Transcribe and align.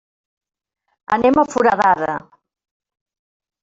Anem 1.19 1.37
a 1.37 1.45
Foradada. 1.53 2.19